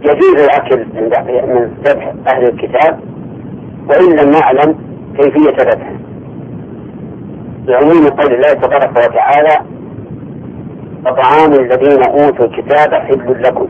[0.00, 3.00] يجوز الأكل من ذبح أهل الكتاب
[3.88, 4.78] وإن لم نعلم
[5.16, 5.96] كيفية ذبحه.
[7.66, 9.66] لعموم قول الله تبارك وتعالى
[11.06, 13.68] وطعام الذين أوتوا الكتاب حل لكم.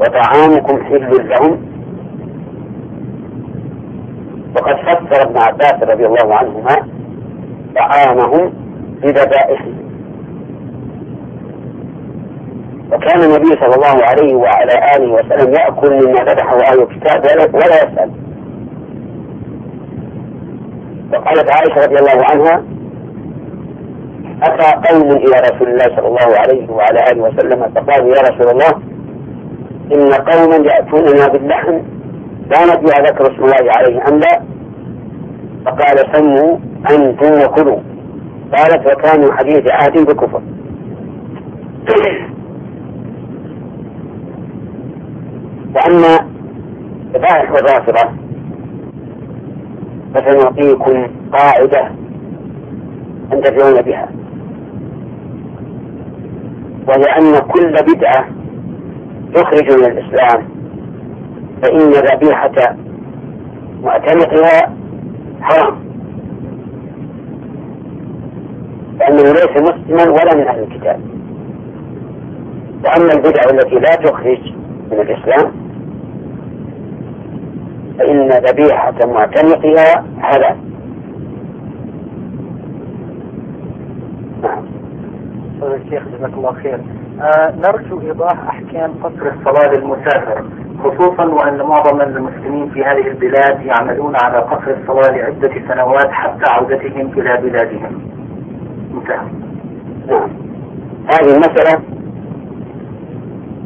[0.00, 1.72] وطعامكم حل لهم.
[4.56, 6.91] وقد فسر ابن عباس رضي الله عنهما
[7.76, 8.52] طعامهم
[9.02, 9.82] بذبائحهم
[12.92, 18.10] وكان النبي صلى الله عليه وعلى آله وسلم يأكل مما ذبحه أهل الكتاب ولا يسأل.
[21.12, 22.62] وقالت عائشة رضي الله عنها
[24.42, 28.82] أتى قوم إلى رسول الله صلى الله عليه وعلى آله وسلم فقالوا يا رسول الله
[29.94, 31.78] إن قوما يأتوننا باللحم
[32.50, 34.42] لا ندري ذكر اسم الله عليه أم لا؟
[35.66, 36.56] فقال سموا
[36.90, 37.78] أنتم وكلوا.
[38.56, 40.42] قالت وكانوا حديث عهد بكفر.
[45.74, 46.28] وأما
[47.14, 48.10] ذبائح الرافضة
[50.14, 51.90] فسنعطيكم قاعدة
[53.30, 54.08] تنتفعون بها.
[56.88, 58.26] وهي أن كل بدعة
[59.34, 60.48] تخرج من الإسلام
[61.62, 62.76] فإن ذبيحة
[63.82, 64.72] معتنقها
[65.40, 65.81] حرام.
[69.02, 71.00] لأنه ليس مسلما ولا من أهل الكتاب.
[72.84, 74.52] وأما البدع التي لا تخرج
[74.92, 75.52] من الإسلام
[77.98, 80.56] فإن ذبيحة معتنقها حلال.
[84.42, 84.64] نعم.
[85.62, 86.80] الشيخ جزاك الله خير.
[87.20, 90.44] آه نرجو إيضاح أحكام قصر الصلاة للمسافر
[90.84, 97.12] خصوصا وأن معظم المسلمين في هذه البلاد يعملون على قصر الصلاة لعدة سنوات حتى عودتهم
[97.18, 98.11] إلى بلادهم.
[98.94, 99.26] انتهى
[100.08, 100.30] نعم.
[101.06, 101.82] هذه المسألة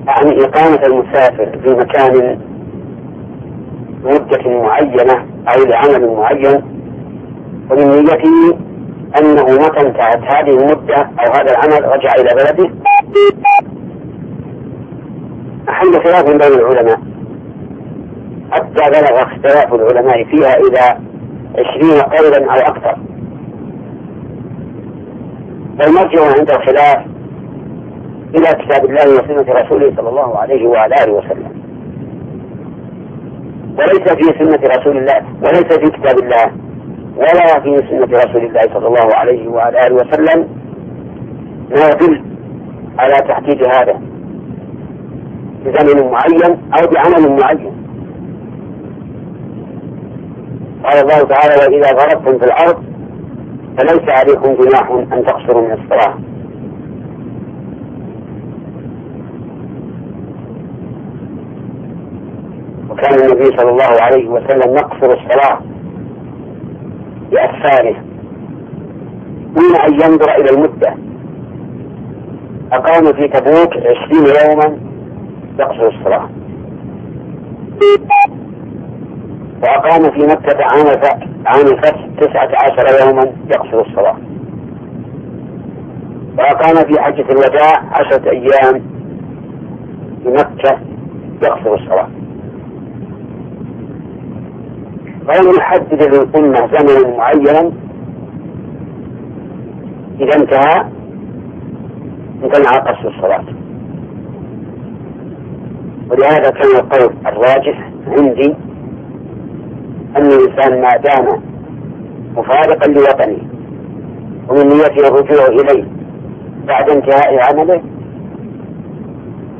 [0.09, 2.39] عن إقامة المسافر في مكان
[4.05, 6.63] مدة معينة أو لعمل معين
[7.71, 8.59] ومن نيته
[9.21, 12.71] أنه متى انتهت هذه المدة أو هذا العمل رجع إلى بلده.
[15.69, 17.01] محل خلاف بين العلماء.
[18.51, 20.99] حتى بلغ اختلاف العلماء فيها إلى
[21.59, 22.99] عشرين قولا أو أكثر.
[25.81, 27.07] والمرجع عند الخلاف
[28.35, 31.51] إلى كتاب الله وسنة رسوله صلى الله عليه وعلى آله وسلم.
[33.79, 36.53] وليس في سنة رسول الله وليس في كتاب الله
[37.17, 40.49] ولا في سنة رسول الله صلى الله عليه وعلى آله وسلم
[41.71, 42.25] ما يدل
[42.99, 44.01] على تحديد هذا
[45.65, 47.73] بزمن معين أو بعمل معين.
[50.85, 52.96] قال الله تعالى وإذا ضربتم في الأرض
[53.79, 56.15] فليس عليكم جناح أن تقصروا من الصلاة.
[62.91, 65.61] وكان النبي صلى الله عليه وسلم يقصر الصلاة
[67.31, 67.97] بأسفاره
[69.57, 70.95] دون أن ينظر إلى المدة.
[72.73, 74.79] أقام في تبوك عشرين يوما
[75.59, 76.29] يقصر الصلاة.
[79.63, 80.87] وأقام في مكة عام
[81.47, 84.17] عام الفتح تسعة عشر يوما يقصر الصلاة.
[86.39, 88.83] وأقام في حجة الوداع عشرة أيام
[90.23, 90.79] في مكة
[91.43, 92.09] يقصر الصلاة.
[95.29, 97.73] ولم يحدد للأمة زمنا معينا
[100.21, 100.87] إذا انتهى
[102.45, 103.45] امتنع قصر الصلاة.
[106.11, 108.55] ولهذا كان القول الراجح عندي
[110.17, 111.43] أن الإنسان ما دام
[112.37, 113.39] مفارقا لوطنه
[114.49, 115.85] ومن نيته الرجوع إليه
[116.67, 117.83] بعد انتهاء عمله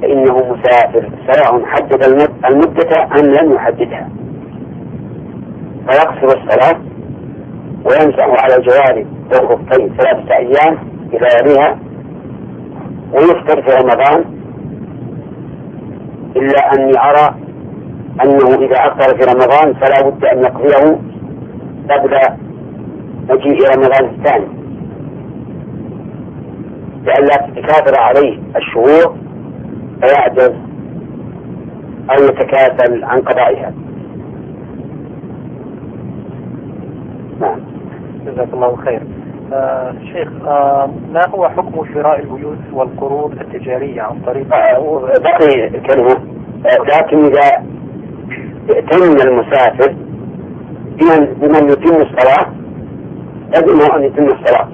[0.03, 1.11] فإنه مسافر.
[1.33, 2.05] سواء حدد
[2.45, 4.09] المدة أم لم يحددها.
[5.89, 6.81] فيقصر الصلاة
[7.85, 10.79] ويمسح على الجوارب والخفين ثلاثة أيام
[11.13, 11.79] يومها
[13.13, 14.25] ويفطر في رمضان
[16.37, 17.35] إلا أني أرى
[18.25, 20.99] أنه إذا أفطر في رمضان فلا بد أن يقضيه
[21.91, 22.19] قبل
[23.31, 24.47] مجيء رمضان الثاني.
[27.05, 29.17] لئلا تتكاثر عليه الشهور
[30.01, 30.53] فيعجز
[32.11, 33.73] أو يتكاسل عن قضائها.
[37.41, 37.61] نعم.
[38.27, 39.03] جزاك الله خير.
[39.53, 46.17] آه شيخ آه ما هو حكم شراء البيوت والقروض التجارية عن طريق آه بقي كلمة
[46.67, 47.65] آه لكن إذا
[48.71, 49.95] ائتمن المسافر
[50.99, 52.47] بمن, بمن يتم الصلاة
[53.53, 54.69] لازمه أن يتم الصلاة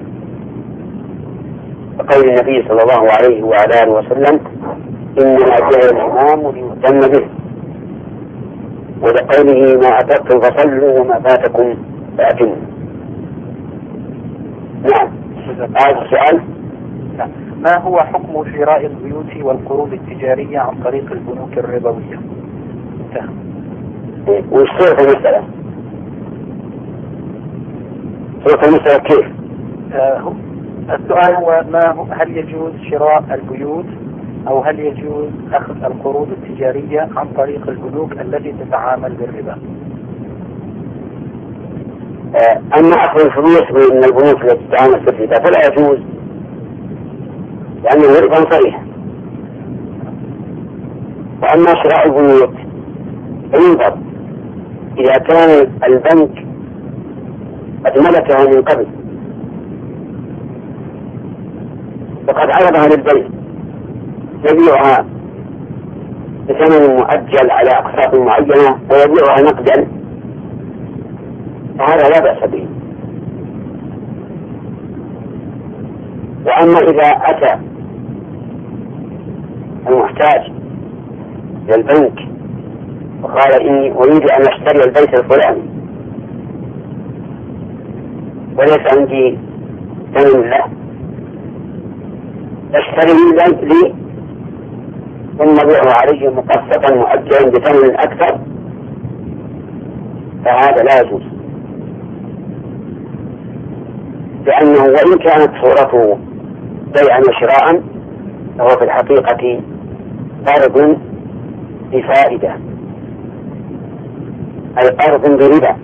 [1.99, 4.39] وقول النبي صلى الله عليه وعلى آله وسلم
[5.21, 7.27] إنما جاء الإمام ليهتم به
[9.01, 11.75] ولقوله ما أتركتم فصلوا وما فاتكم
[12.17, 12.55] فأتموا
[14.83, 15.09] نعم
[15.59, 16.41] هذا السؤال.
[17.63, 22.19] ما هو حكم شراء البيوت والقروض التجارية عن طريق البنوك الربوية؟
[22.99, 23.29] انتهى.
[24.25, 25.43] صورة المسألة؟
[28.45, 29.25] صورة المسألة كيف؟
[29.93, 30.33] آه
[30.89, 33.85] السؤال هو ما هو هل يجوز شراء البيوت
[34.47, 39.57] أو هل يجوز أخذ القروض التجارية عن طريق البنوك التي تتعامل بالربا؟
[42.79, 45.99] أما أخذ الفلوس من البنوك التي تتعامل بالربا فلا يجوز
[47.83, 48.81] لأنه ربا صريح
[51.41, 52.53] وأما شراء البيوت
[53.53, 53.97] فينظر
[54.97, 56.45] إذا كان البنك
[57.85, 58.87] قد ملكها من قبل
[62.27, 63.27] وقد عرضها للبيع
[64.51, 65.05] يبيعها
[66.49, 69.87] بثمن مؤجل على أقساط معينة ويبيعها نقدا
[71.79, 72.67] فهذا لا بأس به.
[76.45, 77.59] وأما إذا أتى
[79.87, 80.51] المحتاج
[81.65, 82.32] إلى البنك
[83.23, 85.63] وقال إني أريد أن أشتري البيت الفلاني.
[88.57, 89.37] وليس عندي
[90.15, 90.65] ثمن له.
[92.75, 93.93] أشتري البيت لي
[95.37, 98.39] ثم بيعه علي مقسطا مؤجلا بثمن أكثر.
[100.45, 101.23] فهذا لا يجوز.
[104.45, 106.17] لأنه وإن كانت صورته
[106.93, 107.83] بيعا وشراء
[108.57, 109.61] فهو في الحقيقة
[110.47, 110.97] قرض
[111.91, 112.72] بفائدة
[114.77, 115.75] أي قرض بربا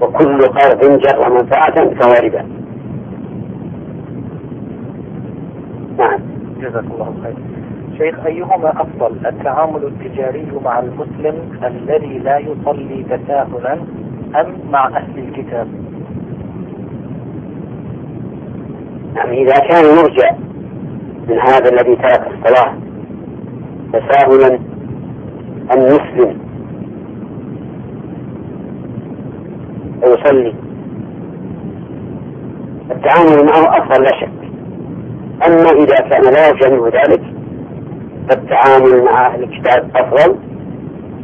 [0.00, 2.44] وكل قرض جر منفعة فهو ربا.
[5.98, 6.20] نعم.
[6.60, 7.34] جزاك الله خير.
[7.98, 13.72] شيخ أيهما أفضل التعامل التجاري مع المسلم الذي لا يصلي تساهلا
[14.40, 15.68] أم مع أهل الكتاب؟
[19.16, 20.30] يعني إذا كان يرجع
[21.28, 22.74] من هذا الذي ترك الصلاة
[23.92, 24.58] تساهلا
[25.72, 26.49] أن يسلم
[30.02, 30.54] ويصلي.
[32.90, 34.30] التعامل معه أفضل لا شك.
[35.46, 37.22] أما إذا كان لا منه ذلك
[38.28, 40.36] فالتعامل مع أهل الكتاب أفضل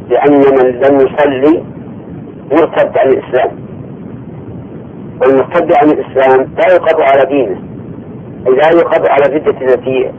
[0.09, 1.63] لأن من لم يصلي
[2.51, 3.51] مرتد عن الإسلام.
[5.21, 7.61] والمرتد عن الإسلام لا يقض على دينه
[8.47, 10.11] أي لا يقض على الردة التي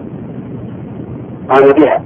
[1.48, 2.02] قام بها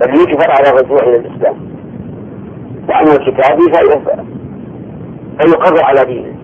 [0.00, 1.56] بل يجبر على الرجوع إلى الإسلام.
[2.88, 3.58] وأما الكتاب
[5.40, 6.34] فيقض على دينه.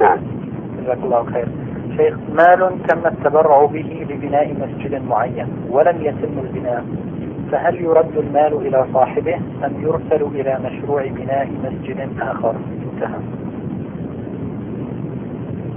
[0.00, 0.18] نعم.
[0.82, 1.48] جزاك الله خير.
[1.96, 6.84] شيخ مال تم التبرع به لبناء مسجد معين ولم يتم البناء.
[7.52, 12.54] فهل يرد المال إلى صاحبه أم يرسل إلى مشروع بناء مسجد آخر؟
[12.94, 13.20] انتهى.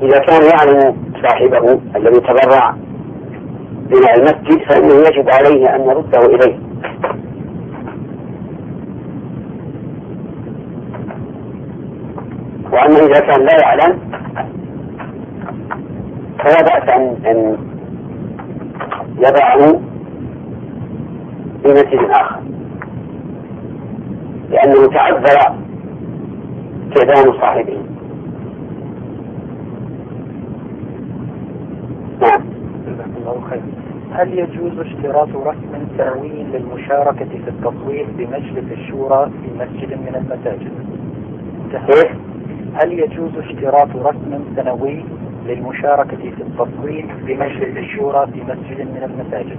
[0.01, 0.97] إذا كان يعلم
[1.27, 2.75] صاحبه الذي تبرع
[3.89, 6.62] بناء المسجد فإنه يجب عليه أن يرده إليه.
[13.05, 13.99] إذا كان لا يعلم
[16.39, 17.57] فلا بأس أن أن
[19.17, 19.79] يضعه
[21.63, 22.39] في مسجد آخر
[24.49, 25.55] لأنه تعذر
[26.87, 27.77] استئذان صاحبه
[32.21, 32.41] نعم
[33.17, 33.61] الله خير
[34.11, 40.71] هل يجوز اشتراط رسم سنوي للمشاركة في التصويت بمجلس الشورى في مسجد من المساجد؟
[41.87, 42.22] كيف؟
[42.73, 45.05] هل يجوز اشتراط رسم سنوي
[45.45, 49.57] للمشاركة في التصويت بمجلس الشورى في مسجد من المساجد؟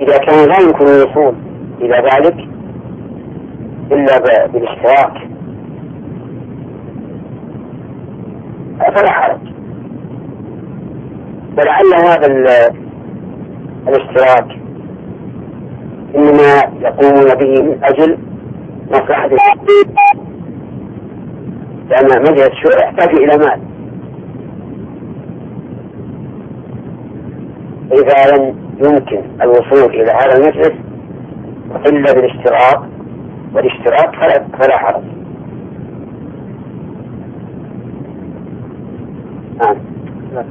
[0.00, 1.34] إذا كان لا يمكن الوصول
[1.80, 2.48] إلى ذلك
[3.92, 5.28] إلا بالاشتراك
[8.94, 9.40] فلا حرج
[11.58, 12.26] ولعل هذا
[13.88, 14.58] الاشتراك
[16.16, 18.18] إنما يقومون به من أجل
[18.90, 19.28] مصلحة
[21.92, 23.60] لأن مجلس الشورى يحتاج إلى مال.
[27.92, 30.72] إذا لم يمكن الوصول إلى هذا المجلس
[31.86, 32.80] إلا بالاشتراك
[33.54, 35.02] والاشتراك فلا, فلا حرج.
[39.60, 39.76] نعم.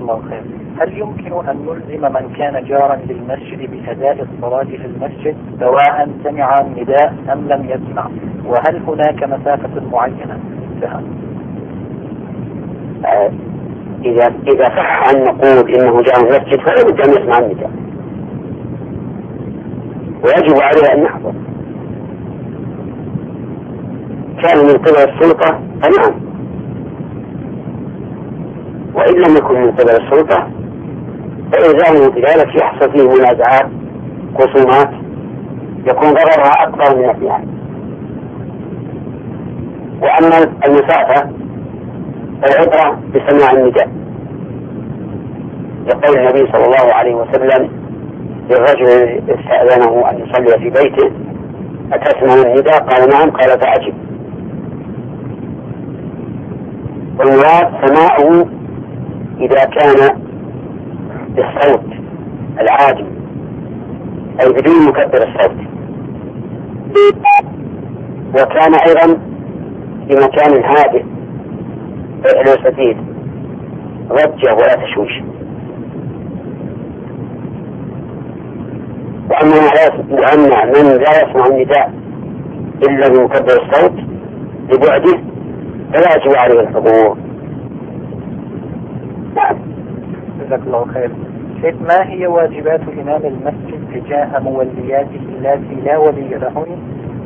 [0.02, 0.44] الله خير.
[0.80, 7.14] هل يمكن أن نلزم من كان جارا للمسجد بأداء الصلاة في المسجد سواء سمع النداء
[7.34, 8.10] أم لم يسمع؟
[8.46, 10.40] وهل هناك مسافة معينة؟
[10.82, 11.02] لها؟
[14.06, 17.72] إذا إذا صح أن نقول إنه جاء المسجد فلا بد أن يسمع النداء.
[20.24, 21.34] ويجب عليه أن يحضر.
[24.44, 26.22] كان من قبل السلطة فنعم.
[28.96, 30.48] وإن لم يكن من قبل السلطة
[31.52, 33.68] فإلزامه بذلك يحصل فيه منازعات
[34.36, 34.90] خصومات
[35.86, 37.44] يكون ضررها أكبر من نفعها
[40.02, 41.30] وأما المسافة
[42.42, 43.90] فالعبرة بسماع النداء.
[45.88, 47.70] يقول النبي صلى الله عليه وسلم
[48.50, 51.12] للرجل استأذنه أن يصلي في بيته
[51.94, 53.30] أتسمع النداء؟ قال نعم.
[53.30, 53.94] قال فأجب.
[57.20, 58.46] والمراد سماعه
[59.40, 60.22] إذا كان
[61.36, 61.86] بالصوت
[62.62, 63.06] العادي
[64.42, 65.58] أي بدون مكبر الصوت.
[68.34, 69.18] وكان أيضا
[70.08, 71.04] في مكان هادئ.
[72.64, 72.98] سديد.
[74.10, 75.22] ضجة ولا تشويش
[79.32, 81.94] وأما من لا يسمع النداء
[82.84, 83.94] إلا بمكبر الصوت
[84.70, 85.20] لبعده
[85.94, 87.18] فلا يجب عليه الحضور.
[89.36, 89.58] نعم.
[90.40, 91.10] جزاك الله خير.
[91.62, 96.78] شيخ ما هي واجبات إمام المسجد تجاه مولياته التي لا ولي لهن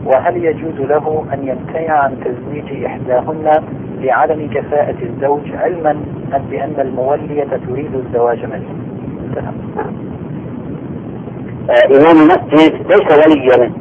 [0.05, 3.63] وهل يجوز له أن يمتنع عن تزويج إحداهن
[4.01, 5.95] لعدم كفاءة الزوج علما
[6.49, 8.69] بأن المولية تريد الزواج منه؟
[11.69, 13.71] آه إمام المسجد ليس وليا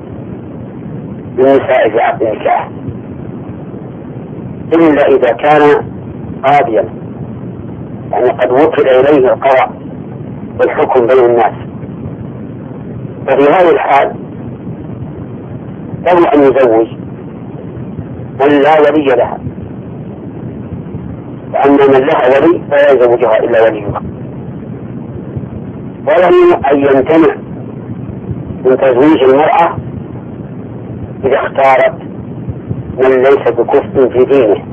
[1.38, 2.70] للنساء في عقد النكاح
[4.74, 5.84] إلا إذا كان
[6.44, 6.84] قاضيا.
[8.12, 9.72] يعني قد وكل إليه القضاء
[10.60, 11.54] والحكم بين الناس.
[13.26, 14.23] ففي هذه الحال
[16.04, 16.86] له أن يزوج
[18.40, 19.38] من لا ولي لها.
[21.54, 24.02] وأما من لها ولي فلا يزوجها إلا وليها.
[26.06, 27.36] وله أن يمتنع
[28.64, 29.76] من تزويج المرأة
[31.24, 31.98] إذا اختارت
[32.96, 34.64] من ليس بكفء في دينه.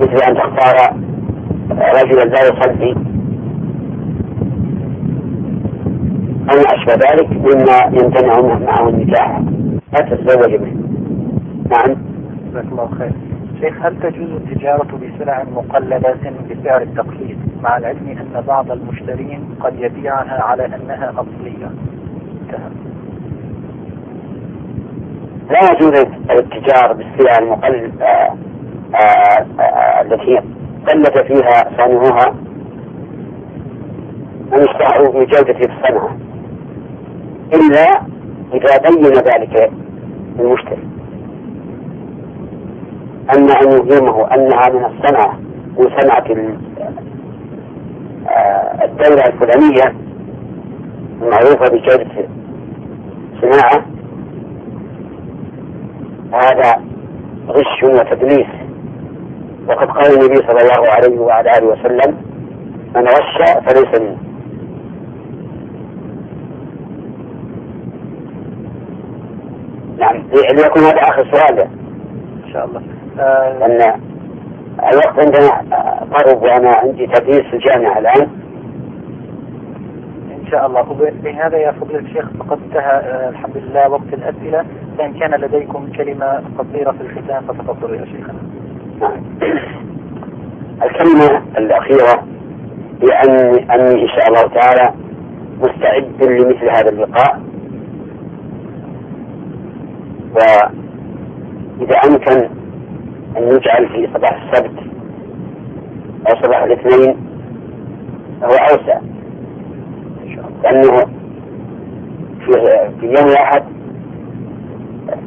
[0.00, 0.94] مثل أن تختار
[1.70, 2.94] رجلا لا يصلي
[6.50, 9.40] أو ما أشبه ذلك مما يمتنع معه النكاح
[9.92, 10.72] لا تتزوج به.
[11.70, 11.96] نعم.
[12.50, 13.12] جزاك الله خير.
[13.60, 16.16] شيخ هل تجوز التجارة بسلع مقلدة
[16.50, 21.70] بسعر التقليد؟ مع العلم أن بعض المشترين قد يبيعها على أنها أصلية.
[22.42, 22.70] انتهى.
[25.50, 28.36] لا يجوز الاتجار بالسلع المقلدة آه،
[28.94, 30.40] آه، آه، التي
[30.88, 32.34] قلد فيها صانعها
[34.52, 36.27] أن يشتهروا بجودة الصنعة.
[37.52, 38.02] إلا
[38.54, 39.70] إذا بين ذلك
[40.40, 40.88] المشتري.
[43.36, 45.38] أما أن يفهمه أنها من الصنعة
[45.78, 46.54] من صنعة
[48.28, 49.94] آه، الدولة الفلانية
[51.22, 52.28] المعروفة بجودة
[53.40, 53.86] صناعة
[56.32, 56.82] هذا
[57.48, 58.46] غش وتدليس.
[59.68, 62.16] وقد قال النبي صلى الله عليه وعلى آله وسلم
[62.94, 64.27] من غش فليس منه.
[70.32, 71.60] ليكون هذا آخر سؤال
[72.46, 72.82] إن شاء الله.
[73.20, 73.58] آه.
[73.58, 74.00] لأن
[74.92, 75.48] الوقت عندنا
[76.12, 78.28] قرب وأنا عندي تدريس في الجامعة الآن.
[80.30, 81.10] إن شاء الله.
[81.22, 84.64] بهذا يا فضيلة الشيخ فقد انتهى آه، الحمد لله وقت الأسئلة.
[84.98, 88.38] فإن كان لديكم كلمة قصيرة في الختام فتفضلوا يا شيخنا.
[89.00, 89.22] نعم.
[90.82, 92.24] الكلمة الأخيرة
[93.02, 94.94] هي أني, أني إن شاء الله تعالى
[95.60, 97.47] مستعد لمثل هذا اللقاء.
[100.38, 102.48] وإذا أمكن
[103.36, 104.78] أن يجعل في صباح السبت
[106.30, 107.16] أو صباح الاثنين
[108.42, 109.00] هو أوسع.
[110.64, 111.00] لأنه
[112.44, 112.52] في,
[113.00, 113.62] في يوم الأحد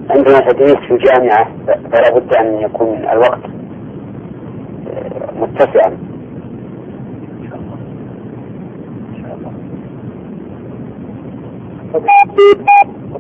[0.10, 3.42] عندنا تدريس في الجامعة فلا بد أن يكون الوقت
[5.40, 5.98] متسعا.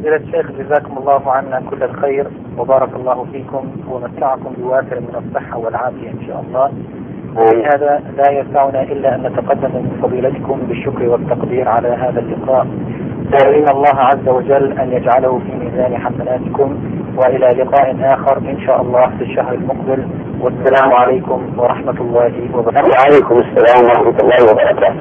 [0.02, 2.28] فضيلة الشيخ جزاكم الله عنا كل الخير
[2.58, 6.72] وبارك الله فيكم ومتعكم بوافر من الصحة والعافية إن شاء الله.
[7.74, 12.68] هذا لا يسعنا إلا أن نتقدم من فضيلتكم بالشكر والتقدير على هذا اللقاء.
[13.32, 16.78] داعين الله عز وجل أن يجعله في ميزان حسناتكم
[17.18, 20.08] وإلى لقاء آخر إن شاء الله في الشهر المقبل.
[20.42, 22.90] والسلام عليكم ورحمة الله وبركاته.
[23.00, 24.96] وعليكم السلام ورحمة الله وبركاته.